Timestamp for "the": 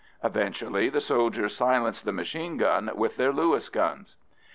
0.89-0.99, 2.05-2.11